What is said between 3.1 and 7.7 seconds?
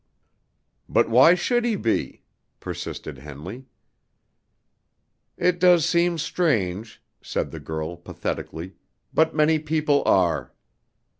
Henley. "It does seem strange," said the